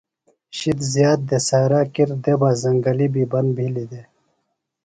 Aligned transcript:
شِد 0.57 0.79
زِیات 0.93 1.19
دےۡ۔ 1.29 1.43
سارا 1.47 1.81
کِر 1.93 2.09
دےۡ 2.23 2.37
بہ 2.39 2.49
زنگل 2.61 2.99
بیۡ 3.13 3.29
بند 3.31 3.49
بِھلیۡ 3.57 3.87
دےۡ۔ 3.91 4.07